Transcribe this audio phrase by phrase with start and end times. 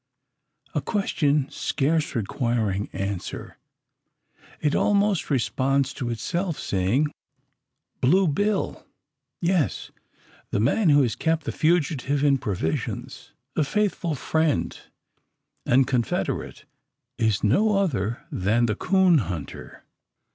[0.73, 3.59] A question scarce requiring answer.
[4.59, 7.11] It almost responds to itself, saying,
[7.99, 8.83] "Blue Bill."
[9.41, 9.91] Yes;
[10.49, 14.75] the man who has kept the fugitive in provisions the faithful friend
[15.67, 16.65] and confederate
[17.19, 19.85] is no other than the coon hunter.